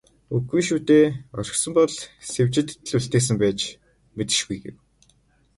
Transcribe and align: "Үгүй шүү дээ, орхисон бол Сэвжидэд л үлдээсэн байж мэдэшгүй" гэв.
"Үгүй 0.35 0.61
шүү 0.67 0.79
дээ, 0.87 1.05
орхисон 1.39 1.71
бол 1.77 1.93
Сэвжидэд 2.33 2.77
л 2.89 2.93
үлдээсэн 2.97 3.35
байж 3.41 3.59
мэдэшгүй" 4.17 4.57
гэв. 4.63 4.75